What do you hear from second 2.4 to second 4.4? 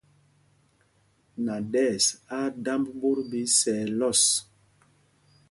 á dámb ɓot ɓɛ isɛɛ lɔs.